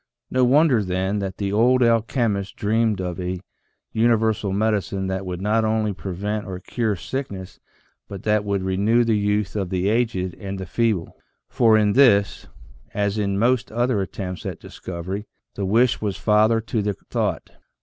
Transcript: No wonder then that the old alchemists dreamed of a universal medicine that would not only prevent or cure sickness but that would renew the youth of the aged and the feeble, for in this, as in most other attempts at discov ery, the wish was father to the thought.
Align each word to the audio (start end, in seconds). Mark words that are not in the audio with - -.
No 0.31 0.43
wonder 0.43 0.83
then 0.83 1.19
that 1.19 1.37
the 1.37 1.51
old 1.53 1.83
alchemists 1.83 2.53
dreamed 2.53 2.99
of 2.99 3.19
a 3.19 3.39
universal 3.91 4.51
medicine 4.51 5.05
that 5.05 5.27
would 5.27 5.41
not 5.43 5.63
only 5.63 5.93
prevent 5.93 6.47
or 6.47 6.59
cure 6.59 6.95
sickness 6.95 7.59
but 8.07 8.23
that 8.23 8.43
would 8.43 8.63
renew 8.63 9.03
the 9.03 9.15
youth 9.15 9.55
of 9.55 9.69
the 9.69 9.89
aged 9.89 10.33
and 10.39 10.57
the 10.57 10.65
feeble, 10.65 11.15
for 11.49 11.77
in 11.77 11.93
this, 11.93 12.47
as 12.95 13.19
in 13.19 13.37
most 13.37 13.71
other 13.71 14.01
attempts 14.01 14.43
at 14.43 14.59
discov 14.59 15.07
ery, 15.07 15.27
the 15.53 15.65
wish 15.67 16.01
was 16.01 16.17
father 16.17 16.59
to 16.61 16.81
the 16.81 16.93
thought. 17.11 17.51